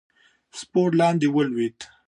[0.59, 1.77] سپور لاندې ولوېد.